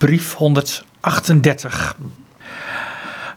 [0.00, 1.96] brief 138.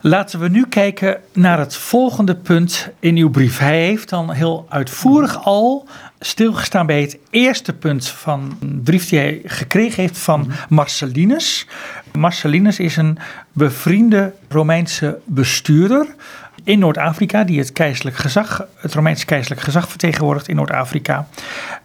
[0.01, 3.57] Laten we nu kijken naar het volgende punt in uw brief.
[3.57, 5.87] Hij heeft dan heel uitvoerig al
[6.19, 11.67] stilgestaan bij het eerste punt van een brief die hij gekregen heeft van Marcellinus.
[12.11, 13.17] Marcellinus is een
[13.51, 16.15] bevriende Romeinse bestuurder
[16.63, 21.27] in Noord-Afrika, die het keizerlijk gezag, het Romeinse keizerlijk gezag vertegenwoordigt in Noord-Afrika,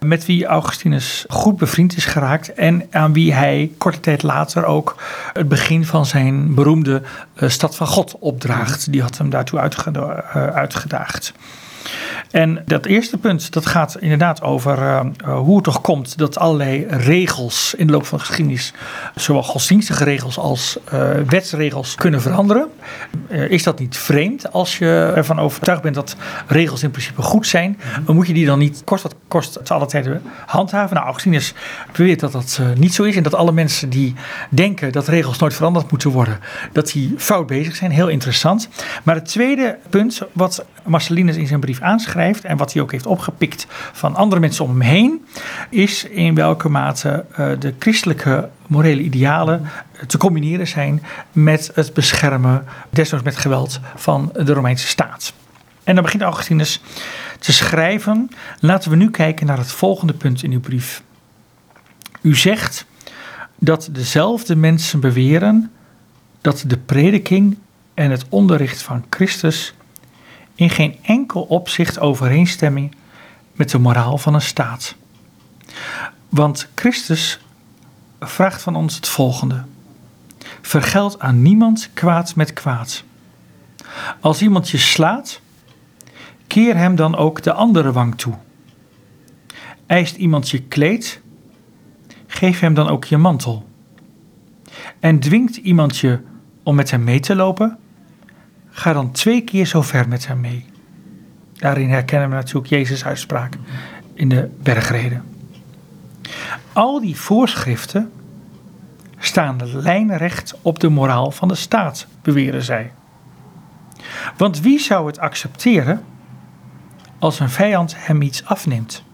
[0.00, 4.96] met wie Augustinus goed bevriend is geraakt en aan wie hij korte tijd later ook
[5.32, 7.02] het begin van zijn beroemde
[7.34, 8.92] uh, Stad van God opdraagt.
[8.92, 11.32] Die had hem daartoe uh, uitgedaagd.
[12.30, 15.00] En dat eerste punt, dat gaat inderdaad over uh,
[15.38, 18.72] hoe het toch komt dat allerlei regels in de loop van de geschiedenis,
[19.14, 22.68] zowel godsdienstige regels als uh, wetsregels, kunnen veranderen.
[23.30, 27.46] Uh, is dat niet vreemd als je ervan overtuigd bent dat regels in principe goed
[27.46, 27.78] zijn?
[28.04, 30.94] Dan moet je die dan niet kost wat kost te alle tijden handhaven?
[30.94, 31.54] Nou, Augustinus
[31.92, 34.14] beweert dat dat niet zo is en dat alle mensen die
[34.50, 36.38] denken dat regels nooit veranderd moeten worden,
[36.72, 37.90] dat die fout bezig zijn.
[37.90, 38.68] Heel interessant.
[39.02, 43.06] Maar het tweede punt wat Marcellinus in zijn brief aanschrijft en wat hij ook heeft
[43.06, 45.26] opgepikt van andere mensen om hem heen,
[45.70, 51.02] is in welke mate uh, de christelijke morele idealen eh, te combineren zijn
[51.32, 55.32] met het beschermen, desnoods met geweld, van de Romeinse staat.
[55.84, 56.80] En dan begint Augustinus
[57.38, 58.30] te schrijven.
[58.60, 61.02] Laten we nu kijken naar het volgende punt in uw brief.
[62.20, 62.86] U zegt
[63.58, 65.70] dat dezelfde mensen beweren
[66.40, 67.58] dat de prediking
[67.94, 69.74] en het onderricht van Christus
[70.58, 72.94] in geen enkel opzicht overeenstemming
[73.52, 74.94] met de moraal van een staat.
[76.28, 77.40] Want Christus
[78.20, 79.64] vraagt van ons het volgende:
[80.60, 83.04] vergeld aan niemand kwaad met kwaad.
[84.20, 85.40] Als iemand je slaat,
[86.46, 88.34] keer hem dan ook de andere wang toe.
[89.86, 91.20] Eist iemand je kleed,
[92.26, 93.68] geef hem dan ook je mantel.
[95.00, 96.18] En dwingt iemand je
[96.62, 97.78] om met hem mee te lopen,
[98.78, 100.66] Ga dan twee keer zo ver met hem mee.
[101.52, 103.54] Daarin herkennen we natuurlijk Jezus' uitspraak
[104.14, 105.24] in de bergreden.
[106.72, 108.12] Al die voorschriften
[109.18, 112.92] staan lijnrecht op de moraal van de staat, beweren zij.
[114.36, 116.04] Want wie zou het accepteren
[117.18, 119.04] als een vijand hem iets afneemt?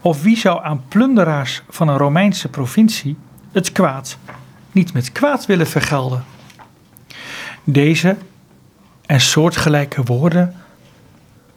[0.00, 3.16] Of wie zou aan plunderaars van een Romeinse provincie
[3.52, 4.18] het kwaad
[4.72, 6.24] niet met kwaad willen vergelden?
[7.64, 8.16] Deze
[9.06, 10.54] en soortgelijke woorden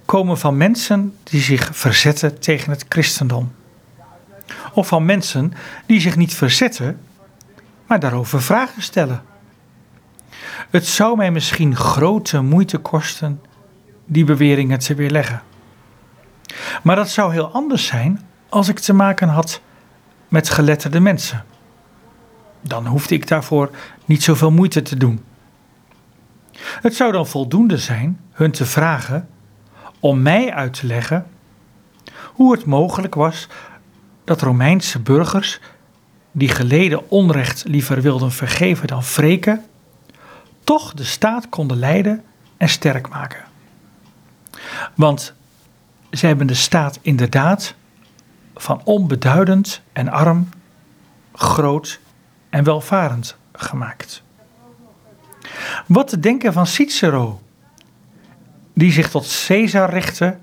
[0.05, 3.51] komen van mensen die zich verzetten tegen het christendom.
[4.73, 5.53] Of van mensen
[5.85, 6.99] die zich niet verzetten,
[7.87, 9.21] maar daarover vragen stellen.
[10.69, 13.41] Het zou mij misschien grote moeite kosten
[14.05, 15.41] die beweringen te weerleggen.
[16.83, 19.61] Maar dat zou heel anders zijn als ik te maken had
[20.27, 21.45] met geletterde mensen.
[22.61, 23.69] Dan hoefde ik daarvoor
[24.05, 25.23] niet zoveel moeite te doen.
[26.59, 29.27] Het zou dan voldoende zijn hun te vragen
[29.99, 31.27] om mij uit te leggen
[32.33, 33.47] hoe het mogelijk was
[34.23, 35.59] dat Romeinse burgers,
[36.31, 39.65] die geleden onrecht liever wilden vergeven dan wreken,
[40.63, 42.23] toch de staat konden leiden
[42.57, 43.43] en sterk maken.
[44.95, 45.33] Want
[46.09, 47.75] zij hebben de staat inderdaad
[48.55, 50.49] van onbeduidend en arm,
[51.33, 51.99] groot
[52.49, 54.23] en welvarend gemaakt.
[55.85, 57.41] Wat te denken van Cicero,
[58.73, 60.37] die zich tot Caesar richtte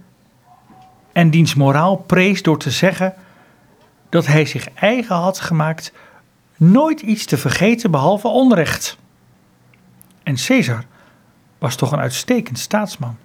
[1.12, 3.14] en diens moraal prees door te zeggen
[4.08, 5.92] dat hij zich eigen had gemaakt
[6.56, 8.98] nooit iets te vergeten behalve onrecht.
[10.22, 10.84] En Caesar
[11.58, 13.16] was toch een uitstekend staatsman.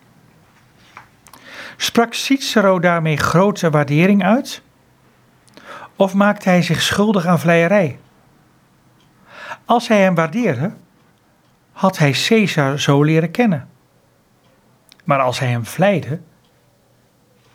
[1.77, 4.61] Sprak Cicero daarmee grote waardering uit?
[5.95, 7.99] Of maakte hij zich schuldig aan vleierij?
[9.65, 10.73] Als hij hem waardeerde,
[11.79, 13.69] had hij Caesar zo leren kennen.
[15.03, 16.19] Maar als hij hem vleide,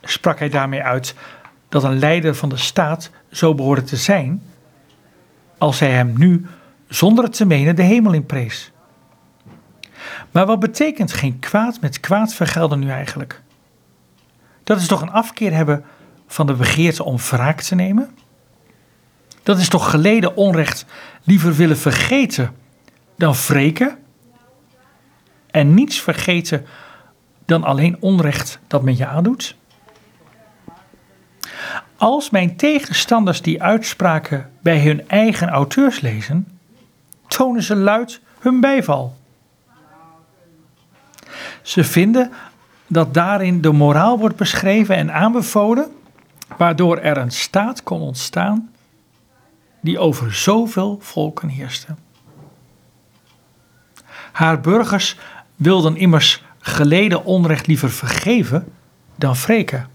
[0.03, 1.15] sprak hij daarmee uit
[1.69, 4.43] dat een leider van de staat zo behoorde te zijn,
[5.59, 6.47] als hij hem nu
[6.89, 8.73] zonder het te menen de hemel in prees.
[10.31, 13.43] Maar wat betekent geen kwaad met kwaad vergelden nu eigenlijk?
[14.63, 15.85] Dat is toch een afkeer hebben
[16.27, 18.17] van de begeerte om wraak te nemen?
[19.43, 20.87] Dat is toch geleden onrecht
[21.25, 22.55] liever willen vergeten
[23.17, 24.03] dan wreken?
[25.55, 26.67] En niets vergeten
[27.45, 29.57] dan alleen onrecht dat men je aandoet?
[31.97, 36.59] Als mijn tegenstanders die uitspraken bij hun eigen auteurs lezen,
[37.27, 39.17] tonen ze luid hun bijval.
[41.63, 42.33] Ze vinden
[42.87, 45.93] dat daarin de moraal wordt beschreven en aanbevolen,
[46.57, 48.71] waardoor er een staat kon ontstaan
[49.81, 51.95] die over zoveel volken heerste.
[54.33, 55.17] Haar burgers
[55.57, 58.73] wilden immers geleden onrecht liever vergeven
[59.17, 59.89] dan wreken.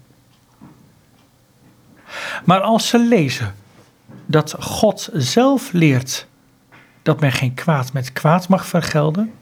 [2.44, 3.54] Maar als ze lezen
[4.26, 6.26] dat God zelf leert
[7.02, 9.32] dat men geen kwaad met kwaad mag vergelden,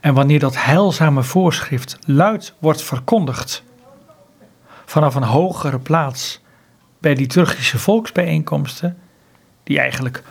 [0.00, 3.62] en wanneer dat heilzame voorschrift luid wordt verkondigd
[4.84, 6.40] vanaf een hogere plaats
[6.98, 8.98] bij liturgische volksbijeenkomsten,
[9.64, 10.22] die eigenlijk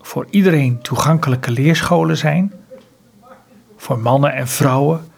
[0.00, 2.52] voor iedereen toegankelijke leerscholen zijn,
[3.78, 5.10] voor mannen en vrouwen,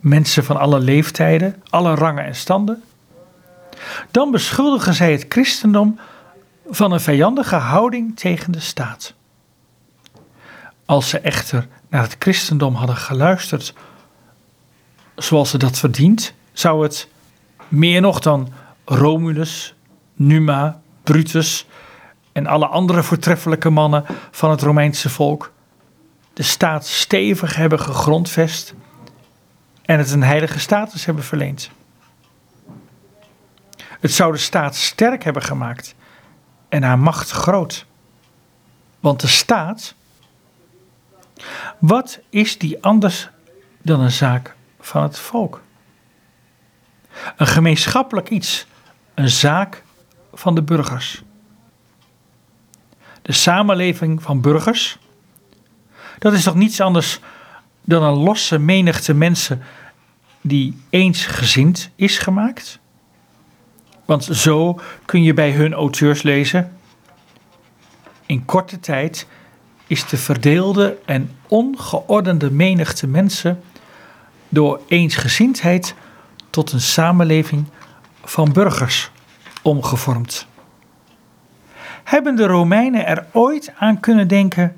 [0.00, 2.82] mensen van alle leeftijden, alle rangen en standen,
[4.10, 5.98] dan beschuldigen zij het christendom
[6.70, 9.14] van een vijandige houding tegen de staat.
[10.84, 13.74] Als ze echter naar het christendom hadden geluisterd
[15.16, 17.08] zoals ze dat verdient, zou het
[17.68, 18.52] meer nog dan
[18.84, 19.74] Romulus,
[20.14, 21.66] Numa, Brutus
[22.32, 25.52] en alle andere voortreffelijke mannen van het Romeinse volk
[26.38, 28.74] de staat stevig hebben gegrondvest
[29.82, 31.70] en het een heilige status hebben verleend.
[33.78, 35.94] Het zou de staat sterk hebben gemaakt
[36.68, 37.86] en haar macht groot.
[39.00, 39.94] Want de staat,
[41.78, 43.28] wat is die anders
[43.82, 45.62] dan een zaak van het volk?
[47.36, 48.66] Een gemeenschappelijk iets,
[49.14, 49.82] een zaak
[50.32, 51.22] van de burgers.
[53.22, 54.98] De samenleving van burgers,
[56.18, 57.20] dat is toch niets anders
[57.84, 59.62] dan een losse menigte mensen
[60.40, 62.78] die eensgezind is gemaakt?
[64.04, 66.76] Want zo kun je bij hun auteurs lezen.
[68.26, 69.26] In korte tijd
[69.86, 73.62] is de verdeelde en ongeordende menigte mensen
[74.48, 75.94] door eensgezindheid
[76.50, 77.64] tot een samenleving
[78.24, 79.10] van burgers
[79.62, 80.46] omgevormd.
[82.04, 84.76] Hebben de Romeinen er ooit aan kunnen denken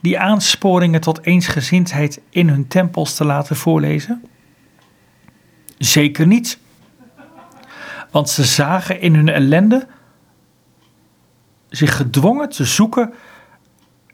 [0.00, 4.24] die aansporingen tot eensgezindheid in hun tempels te laten voorlezen?
[5.78, 6.58] Zeker niet.
[8.10, 9.86] Want ze zagen in hun ellende
[11.68, 13.12] zich gedwongen te zoeken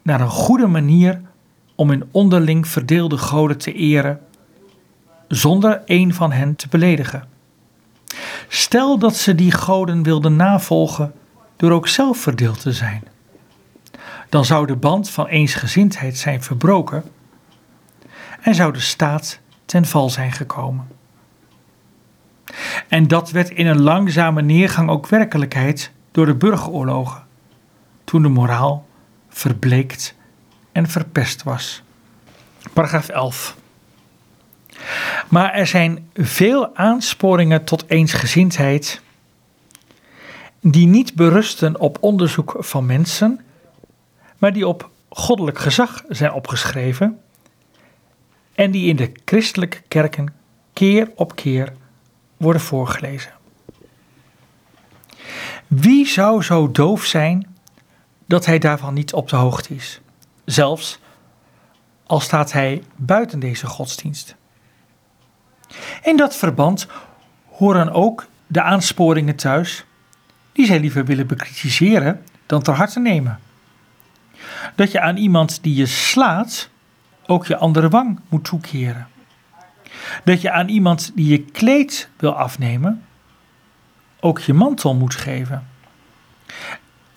[0.01, 1.21] naar een goede manier
[1.75, 4.19] om hun onderling verdeelde goden te eren,
[5.27, 7.27] zonder een van hen te beledigen.
[8.47, 11.13] Stel dat ze die goden wilden navolgen
[11.55, 13.03] door ook zelf verdeeld te zijn.
[14.35, 17.03] Dan zou de band van eensgezindheid zijn verbroken
[18.41, 20.87] en zou de staat ten val zijn gekomen.
[22.87, 27.23] En dat werd in een langzame neergang ook werkelijkheid door de burgeroorlogen,
[28.03, 28.87] toen de moraal
[29.29, 30.15] verbleekt
[30.71, 31.83] en verpest was.
[32.73, 33.57] Paragraaf 11.
[35.29, 39.01] Maar er zijn veel aansporingen tot eensgezindheid
[40.61, 43.44] die niet berusten op onderzoek van mensen,
[44.37, 47.19] maar die op goddelijk gezag zijn opgeschreven
[48.53, 50.33] en die in de christelijke kerken
[50.73, 51.73] keer op keer
[52.37, 53.31] worden voorgelezen.
[55.67, 57.55] Wie zou zo doof zijn
[58.25, 60.01] dat hij daarvan niet op de hoogte is,
[60.45, 60.99] zelfs
[62.05, 64.35] al staat hij buiten deze godsdienst?
[66.03, 66.87] In dat verband
[67.49, 69.85] horen ook de aansporingen thuis
[70.51, 73.39] die zij liever willen bekritiseren dan ter harte nemen.
[74.75, 76.69] Dat je aan iemand die je slaat
[77.25, 79.07] ook je andere wang moet toekeren.
[80.23, 83.03] Dat je aan iemand die je kleed wil afnemen
[84.19, 85.67] ook je mantel moet geven.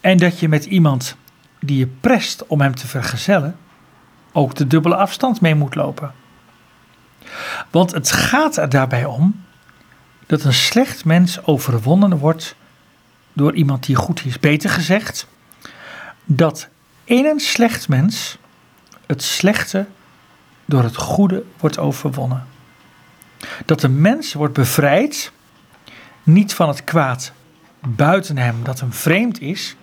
[0.00, 1.16] En dat je met iemand
[1.60, 3.56] die je prest om hem te vergezellen
[4.32, 6.12] ook de dubbele afstand mee moet lopen.
[7.70, 9.44] Want het gaat er daarbij om
[10.26, 12.54] dat een slecht mens overwonnen wordt
[13.32, 14.40] door iemand die goed is.
[14.40, 15.26] Beter gezegd,
[16.24, 16.68] dat
[17.08, 18.38] in een slecht mens
[19.06, 19.86] het slechte
[20.64, 22.46] door het goede wordt overwonnen.
[23.64, 25.32] Dat de mens wordt bevrijd,
[26.22, 27.32] niet van het kwaad
[27.80, 29.76] buiten hem dat hem vreemd is,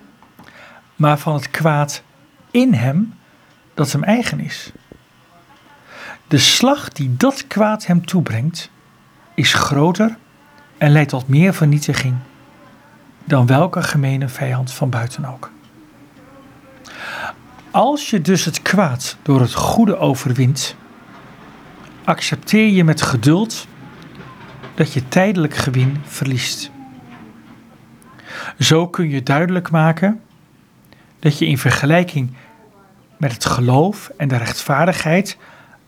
[0.96, 2.03] maar van het kwaad
[2.51, 3.13] in hem
[3.74, 4.72] dat hem eigen is.
[6.27, 8.70] De slag die dat kwaad hem toebrengt,
[9.36, 10.17] is groter
[10.77, 12.15] en leidt tot meer vernietiging
[13.24, 15.53] dan welke gemene vijand van buiten ook.
[17.75, 20.75] Als je dus het kwaad door het goede overwint,
[22.03, 23.67] accepteer je met geduld
[24.75, 26.72] dat je tijdelijk gewin verliest.
[28.60, 30.22] Zo kun je duidelijk maken
[31.20, 32.34] dat je in vergelijking
[33.17, 35.38] met het geloof en de rechtvaardigheid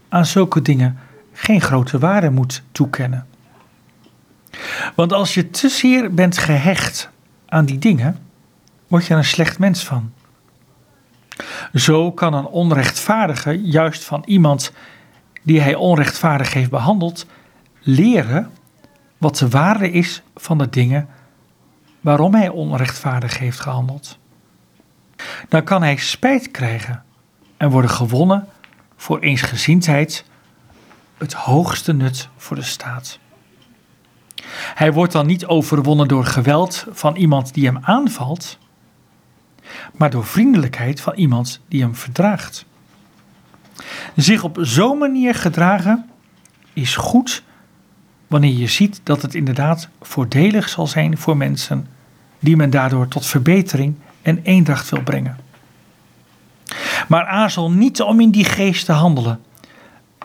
[0.10, 1.00] aan zulke dingen
[1.34, 3.28] geen grote waarde moet toekennen.
[4.96, 7.10] Want als je te zeer bent gehecht
[7.46, 8.18] aan die dingen,
[8.88, 10.12] word je er een slecht mens van.
[11.74, 14.72] Zo kan een onrechtvaardige juist van iemand
[15.44, 17.26] die hij onrechtvaardig heeft behandeld,
[17.80, 18.52] leren
[19.18, 21.08] wat de waarde is van de dingen
[22.02, 24.18] waarom hij onrechtvaardig heeft gehandeld.
[25.50, 27.04] Dan kan hij spijt krijgen
[27.58, 28.48] en worden gewonnen
[28.96, 30.26] voor eensgezindheid,
[31.18, 33.20] het hoogste nut voor de staat.
[34.54, 38.58] Hij wordt dan niet overwonnen door geweld van iemand die hem aanvalt,
[39.94, 42.66] maar door vriendelijkheid van iemand die hem verdraagt.
[44.16, 46.10] Zich op zo'n manier gedragen
[46.74, 47.44] is goed
[48.28, 51.88] wanneer je ziet dat het inderdaad voordelig zal zijn voor mensen
[52.40, 55.38] die men daardoor tot verbetering en eendracht wil brengen.
[57.08, 59.40] Maar aarzel niet om in die geest te handelen.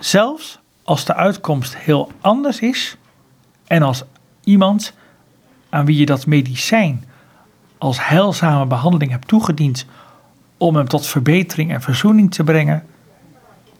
[0.01, 2.97] Zelfs als de uitkomst heel anders is
[3.67, 4.05] en als
[4.45, 4.95] iemand
[5.69, 7.05] aan wie je dat medicijn
[7.83, 9.87] als heilzame behandeling hebt toegediend
[10.57, 12.87] om hem tot verbetering en verzoening te brengen,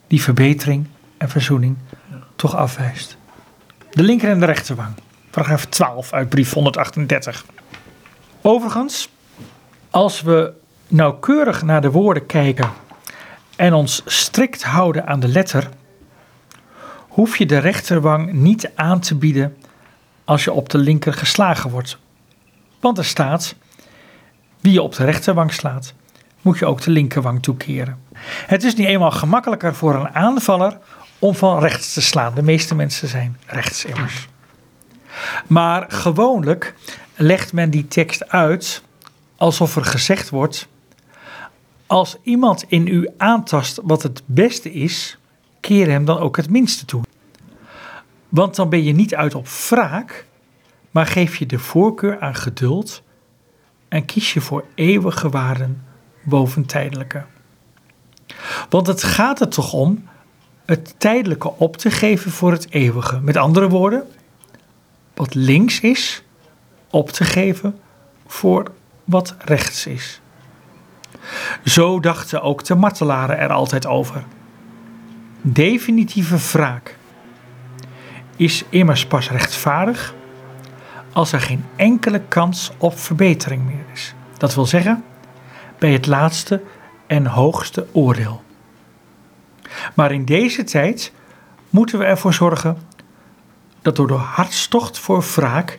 [0.06, 1.76] die verbetering en verzoening
[2.37, 3.16] toch afwijst.
[3.90, 4.94] De linker en de rechterwang.
[5.30, 7.44] Paragraaf 12 uit brief 138.
[8.40, 9.09] Overigens,
[9.90, 10.52] als we
[10.88, 12.71] nauwkeurig naar de woorden kijken
[13.56, 15.68] en ons strikt houden aan de letter,
[17.09, 19.56] hoef je de rechterwang niet aan te bieden
[20.25, 21.99] als je op de linker geslagen wordt.
[22.80, 23.54] Want er staat:
[24.62, 25.95] wie je op de rechterwang slaat,
[26.42, 27.99] moet je ook de linkerwang toekeren.
[28.47, 30.78] Het is niet eenmaal gemakkelijker voor een aanvaller
[31.19, 32.35] om van rechts te slaan.
[32.35, 34.28] De meeste mensen zijn rechts immers.
[35.47, 36.75] Maar gewoonlijk
[37.16, 38.83] legt men die tekst uit
[39.37, 40.69] alsof er gezegd wordt:
[41.87, 45.19] als iemand in u aantast wat het beste is,
[45.61, 47.02] keer hem dan ook het minste toe.
[48.28, 50.26] Want dan ben je niet uit op wraak,
[50.90, 53.02] maar geef je de voorkeur aan geduld
[53.92, 55.84] en kies je voor eeuwige waarden
[56.22, 57.25] boven tijdelijke.
[58.68, 60.08] Want het gaat er toch om
[60.66, 63.20] het tijdelijke op te geven voor het eeuwige.
[63.20, 64.04] Met andere woorden,
[65.14, 66.22] wat links is,
[66.90, 67.78] op te geven
[68.26, 68.70] voor
[69.04, 70.20] wat rechts is.
[71.64, 74.25] Zo dachten ook de martelaren er altijd over.
[75.40, 76.96] Definitieve wraak
[78.37, 80.14] is immers pas rechtvaardig
[81.12, 84.14] als er geen enkele kans op verbetering meer is.
[84.37, 85.04] Dat wil zeggen,
[85.78, 86.62] bij het laatste
[87.07, 88.42] en hoogste oordeel.
[89.95, 91.12] Maar in deze tijd
[91.71, 92.78] moeten we ervoor zorgen
[93.83, 95.78] dat door de hartstocht voor wraak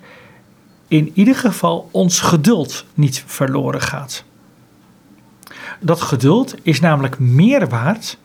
[0.88, 4.24] in ieder geval ons geduld niet verloren gaat.
[5.80, 8.18] Dat geduld is namelijk meer waard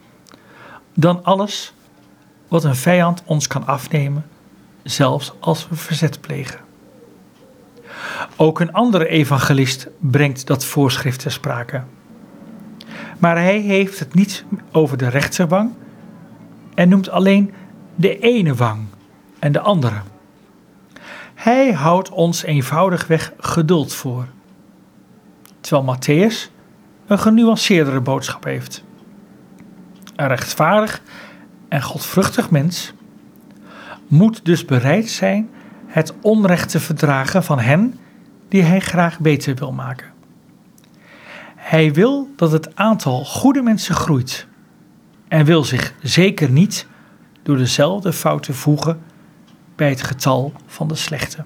[0.94, 1.72] dan alles
[2.48, 4.26] wat een vijand ons kan afnemen,
[4.82, 6.67] zelfs als we verzet plegen.
[8.40, 11.82] Ook een andere evangelist brengt dat voorschrift ter sprake.
[13.18, 15.72] Maar hij heeft het niet over de rechterwang
[16.74, 17.54] en noemt alleen
[17.94, 18.86] de ene wang
[19.38, 20.00] en de andere.
[21.34, 24.26] Hij houdt ons eenvoudigweg geduld voor.
[25.60, 26.52] Terwijl Matthäus
[27.06, 28.84] een genuanceerdere boodschap heeft.
[30.16, 31.02] Een rechtvaardig
[31.68, 32.92] en godvruchtig mens
[34.06, 35.50] moet dus bereid zijn
[35.86, 37.94] het onrecht te verdragen van hen
[38.48, 40.12] die hij graag beter wil maken.
[41.56, 44.46] Hij wil dat het aantal goede mensen groeit
[45.28, 46.86] en wil zich zeker niet
[47.42, 49.00] door dezelfde fouten voegen
[49.76, 51.44] bij het getal van de slechte.